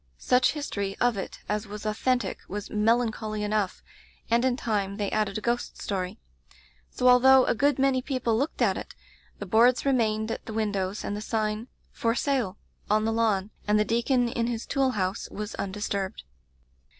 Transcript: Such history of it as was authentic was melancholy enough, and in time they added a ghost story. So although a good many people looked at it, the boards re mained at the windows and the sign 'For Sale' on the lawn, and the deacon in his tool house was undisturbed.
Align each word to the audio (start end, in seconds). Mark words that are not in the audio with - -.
Such 0.17 0.53
history 0.53 0.97
of 0.99 1.15
it 1.15 1.41
as 1.47 1.67
was 1.67 1.85
authentic 1.85 2.39
was 2.47 2.71
melancholy 2.71 3.43
enough, 3.43 3.83
and 4.31 4.43
in 4.43 4.57
time 4.57 4.97
they 4.97 5.11
added 5.11 5.37
a 5.37 5.41
ghost 5.41 5.79
story. 5.79 6.17
So 6.89 7.07
although 7.07 7.45
a 7.45 7.53
good 7.53 7.77
many 7.77 8.01
people 8.01 8.35
looked 8.35 8.63
at 8.63 8.77
it, 8.77 8.95
the 9.37 9.45
boards 9.45 9.85
re 9.85 9.91
mained 9.93 10.31
at 10.31 10.47
the 10.47 10.55
windows 10.55 11.03
and 11.03 11.15
the 11.15 11.21
sign 11.21 11.67
'For 11.91 12.15
Sale' 12.15 12.57
on 12.89 13.05
the 13.05 13.13
lawn, 13.13 13.51
and 13.67 13.77
the 13.77 13.85
deacon 13.85 14.27
in 14.27 14.47
his 14.47 14.65
tool 14.65 14.89
house 14.97 15.29
was 15.29 15.53
undisturbed. 15.53 16.23